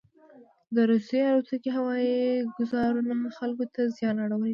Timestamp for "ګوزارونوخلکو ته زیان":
2.57-4.15